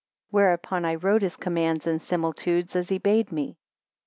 [0.29, 3.55] 7 Whereupon I wrote his Commands and Similitudes, as he bade me.